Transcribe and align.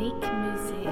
Nique 0.00 0.32
Musiq. 0.42 0.88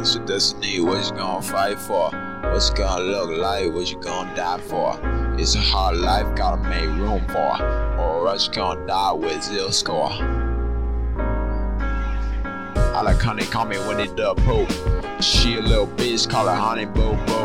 It's 0.00 0.14
your 0.14 0.24
destiny, 0.24 0.80
what 0.80 1.04
you 1.04 1.12
gonna 1.14 1.42
fight 1.42 1.78
for? 1.78 2.10
What's 2.50 2.70
gonna 2.70 3.04
look 3.04 3.28
like? 3.28 3.70
What 3.74 3.90
you 3.90 3.98
gonna 4.00 4.34
die 4.34 4.58
for? 4.58 4.98
It's 5.38 5.54
a 5.54 5.58
hard 5.58 5.98
life, 5.98 6.34
gotta 6.34 6.62
make 6.66 6.88
room 6.98 7.28
for. 7.28 7.62
Or 8.00 8.26
else 8.26 8.46
you 8.46 8.54
gonna 8.54 8.86
die 8.86 9.12
with 9.12 9.42
zero 9.42 9.68
score. 9.68 10.12
I 12.96 13.02
like 13.02 13.20
honey, 13.20 13.44
call 13.44 13.66
me 13.66 13.76
Winnie 13.86 14.08
the 14.08 14.34
Pooh. 14.46 14.66
She 15.20 15.58
a 15.58 15.60
little 15.60 15.88
bitch, 15.88 16.26
call 16.26 16.46
her 16.46 16.54
honey 16.54 16.86
boo 16.86 17.16
boo. 17.26 17.42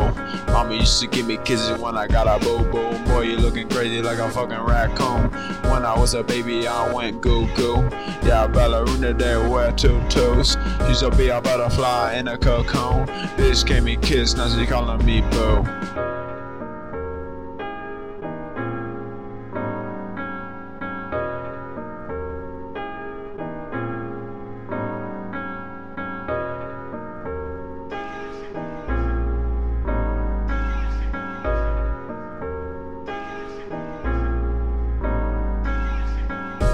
Mama 0.68 0.80
used 0.80 1.00
to 1.00 1.06
give 1.06 1.26
me 1.26 1.38
kisses 1.38 1.80
when 1.80 1.96
I 1.96 2.06
got 2.06 2.26
a 2.26 2.44
boo 2.44 2.62
boo. 2.70 2.90
Boy, 3.06 3.22
you 3.22 3.38
looking 3.38 3.70
crazy 3.70 4.02
like 4.02 4.18
a 4.18 4.28
fucking 4.28 4.60
raccoon. 4.60 5.30
When 5.70 5.86
I 5.86 5.98
was 5.98 6.12
a 6.12 6.22
baby, 6.22 6.68
I 6.68 6.92
went 6.92 7.22
goo 7.22 7.46
goo. 7.54 7.88
Yeah, 8.22 8.46
ballerina, 8.48 9.14
they 9.14 9.34
wear 9.48 9.72
tutus. 9.72 10.56
Used 10.86 11.00
to 11.00 11.10
be 11.16 11.28
a 11.28 11.40
butterfly 11.40 12.16
in 12.18 12.28
a 12.28 12.36
cocoon. 12.36 13.06
Bitch 13.38 13.64
gave 13.64 13.82
me 13.82 13.96
kiss, 13.96 14.36
now 14.36 14.46
she 14.50 14.66
calling 14.66 15.02
me 15.06 15.22
boo. 15.22 15.64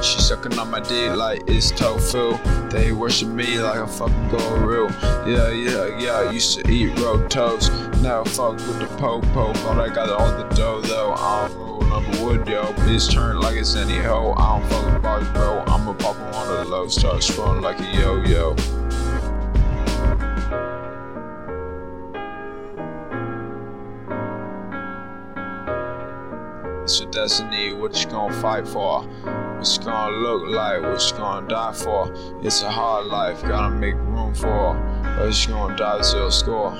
She 0.04 0.20
sucking 0.20 0.58
on 0.58 0.70
my 0.70 0.80
dick 0.80 1.16
like 1.16 1.44
it's 1.48 1.70
tofu. 1.70 2.36
They 2.68 2.92
worship 2.92 3.28
me 3.28 3.58
like 3.58 3.78
a 3.78 3.86
fucking 3.86 4.28
guru. 4.28 4.88
Yeah, 5.26 5.48
yeah, 5.48 5.98
yeah. 5.98 6.12
I 6.12 6.30
used 6.30 6.58
to 6.58 6.70
eat 6.70 6.98
road 6.98 7.30
toast. 7.30 7.72
Now 8.02 8.22
fuck 8.22 8.56
with 8.56 8.80
the 8.80 8.86
po-po. 8.98 9.54
Thought 9.54 9.80
I 9.80 9.88
got 9.88 10.10
all 10.10 10.30
the 10.36 10.44
dough 10.54 10.82
though. 10.82 11.14
I 11.14 11.48
don't 11.48 11.58
roll 11.58 11.80
number 11.80 12.22
wood, 12.22 12.46
yo. 12.46 12.64
Bitch 12.84 13.10
turn 13.10 13.40
like 13.40 13.56
it's 13.56 13.76
any 13.76 13.96
hoe. 13.96 14.34
I 14.36 14.58
don't 14.58 14.68
fuck 14.68 14.92
with 14.92 15.02
bars, 15.02 15.28
bro. 15.28 15.64
I'ma 15.66 15.92
on 15.92 16.48
the 16.48 16.64
low. 16.70 16.86
Start 16.88 17.22
scrolling 17.22 17.62
like 17.62 17.80
a 17.80 17.96
yo-yo. 17.98 18.54
It's 26.84 27.00
your 27.00 27.10
destiny, 27.10 27.72
what 27.72 27.98
you 28.04 28.10
gonna 28.10 28.42
fight 28.42 28.68
for? 28.68 29.04
What's 29.56 29.78
it 29.78 29.86
gonna 29.86 30.14
look 30.18 30.48
like? 30.48 30.82
What 30.82 31.10
you 31.10 31.16
gonna 31.16 31.48
die 31.48 31.72
for? 31.72 32.12
It's 32.42 32.60
a 32.60 32.70
hard 32.70 33.06
life, 33.06 33.40
gotta 33.40 33.74
make 33.74 33.94
room 33.94 34.34
for. 34.34 34.76
Or 35.18 35.30
you 35.30 35.48
gonna 35.48 35.74
die 35.78 36.02
zero 36.02 36.28
score. 36.28 36.72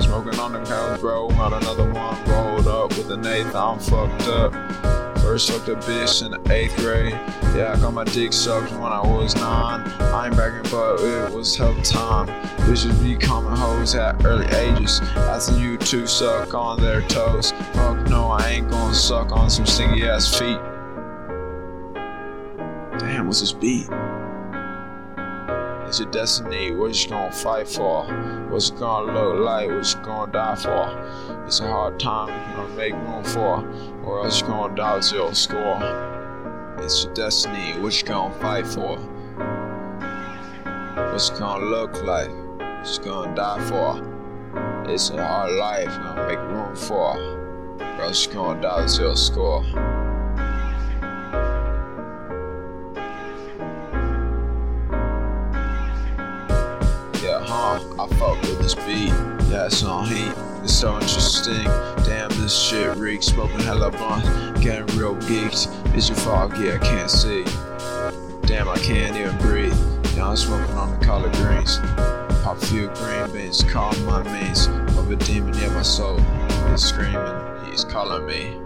Smoking 0.00 0.40
on 0.40 0.54
the 0.54 0.64
couch, 0.64 1.00
bro. 1.00 1.28
Got 1.28 1.62
another 1.62 1.92
one 1.92 2.24
rolled 2.24 2.66
up 2.66 2.96
with 2.96 3.10
an 3.10 3.26
eighth. 3.26 3.54
I'm 3.54 3.78
fucked 3.78 4.28
up. 4.28 4.54
First 5.26 5.48
sucked 5.48 5.68
a 5.68 5.74
bitch 5.74 6.24
in 6.24 6.30
the 6.30 6.52
eighth 6.52 6.76
grade. 6.76 7.10
Yeah, 7.56 7.74
I 7.76 7.80
got 7.80 7.92
my 7.92 8.04
dick 8.04 8.32
sucked 8.32 8.70
when 8.70 8.92
I 8.92 9.00
was 9.00 9.34
nine. 9.34 9.80
I 10.00 10.26
ain't 10.26 10.36
bragging, 10.36 10.70
but 10.70 11.00
it 11.00 11.34
was 11.34 11.56
help 11.56 11.82
time. 11.82 12.28
Bitches 12.58 13.02
be 13.02 13.16
coming 13.16 13.50
hoes 13.50 13.96
at 13.96 14.24
early 14.24 14.46
ages. 14.54 15.00
Asking 15.16 15.58
you 15.58 15.78
to 15.78 16.06
suck 16.06 16.54
on 16.54 16.80
their 16.80 17.02
toes. 17.08 17.50
Fuck 17.72 18.08
no, 18.08 18.30
I 18.30 18.50
ain't 18.50 18.70
gonna 18.70 18.94
suck 18.94 19.32
on 19.32 19.50
some 19.50 19.66
stinky 19.66 20.08
ass 20.08 20.38
feet. 20.38 20.60
Damn, 23.00 23.26
what's 23.26 23.40
this 23.40 23.52
beat? 23.52 23.88
It's 25.86 26.00
your 26.00 26.10
destiny, 26.10 26.74
what 26.74 27.00
you 27.00 27.10
gonna 27.10 27.30
fight 27.30 27.68
for? 27.68 28.04
What's 28.50 28.70
it 28.70 28.78
gonna 28.80 29.12
look 29.12 29.38
like? 29.38 29.68
What 29.68 29.94
you 29.94 30.00
gonna 30.02 30.32
die 30.32 30.56
for? 30.56 31.44
It's 31.46 31.60
a 31.60 31.68
hard 31.68 32.00
time 32.00 32.28
you 32.50 32.56
gonna 32.56 32.74
make 32.74 32.92
room 32.92 33.22
for, 33.22 33.64
or 34.04 34.24
else 34.24 34.40
you 34.40 34.48
gonna 34.48 34.74
die 34.74 34.96
with 34.96 35.04
zero 35.04 35.30
score. 35.30 35.78
It's 36.78 37.04
your 37.04 37.14
destiny, 37.14 37.78
what 37.80 38.02
you 38.02 38.08
gonna 38.08 38.34
fight 38.40 38.66
for? 38.66 38.96
What's 41.12 41.30
it 41.30 41.38
gonna 41.38 41.64
look 41.64 42.02
like? 42.02 42.30
What 42.30 42.98
you 42.98 43.04
gonna 43.04 43.34
die 43.36 43.68
for? 43.68 44.92
It's 44.92 45.10
a 45.10 45.24
hard 45.24 45.52
life, 45.52 45.84
you 45.84 46.02
gonna 46.02 46.26
make 46.26 46.38
room 46.38 46.74
for, 46.74 47.16
or 47.80 48.02
else 48.02 48.26
you 48.26 48.32
gonna 48.32 48.60
die 48.60 48.80
with 48.80 48.90
zero 48.90 49.14
score. 49.14 49.64
Huh? 57.76 58.04
I 58.04 58.06
fuck 58.16 58.40
with 58.42 58.58
this 58.58 58.74
beat. 58.74 59.08
Yeah, 59.50 59.66
it's 59.66 59.82
on 59.82 60.06
heat. 60.06 60.32
It's 60.62 60.72
so 60.72 60.94
interesting. 60.94 61.64
Damn, 62.04 62.30
this 62.40 62.58
shit 62.58 62.96
reeks. 62.96 63.26
Smoking 63.26 63.60
hella 63.60 63.90
blunt. 63.90 64.24
Getting 64.62 64.86
real 64.96 65.14
geeked. 65.16 65.94
Is 65.94 66.08
your 66.08 66.16
fog? 66.18 66.56
Yeah, 66.58 66.74
I 66.74 66.78
can't 66.78 67.10
see. 67.10 67.44
Damn, 68.46 68.68
I 68.68 68.78
can't 68.78 69.16
even 69.16 69.36
breathe. 69.38 69.76
Yeah, 70.16 70.28
I'm 70.28 70.36
smoking 70.36 70.74
on 70.76 70.98
the 70.98 71.04
collard 71.04 71.34
greens. 71.34 71.78
Pop 72.42 72.58
few 72.58 72.88
green 72.94 73.30
beans. 73.32 73.62
Call 73.64 73.94
my 74.00 74.22
mates. 74.22 74.68
Of 74.96 75.10
a 75.10 75.16
demon, 75.16 75.52
yeah, 75.58 75.68
my 75.68 75.82
soul 75.82 76.18
is 76.72 76.82
screaming. 76.82 77.70
He's 77.70 77.84
calling 77.84 78.24
me. 78.26 78.65